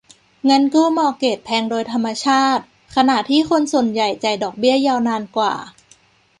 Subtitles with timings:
[0.45, 2.63] เงินกู้มอร์เกจแพงโดยธรรมชาติ
[2.95, 5.53] ขณะที่คนส่วนใหญ่จ่ายดอกเบี้ยยาวนานกว่า